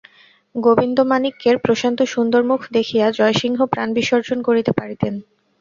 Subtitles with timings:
[0.55, 5.13] গোবিন্দমাণিক্যের প্রশান্ত সুন্দর মুখ দেখিয়া জয়সিংহ প্রাণ বিসর্জন করিতে পারিতেন।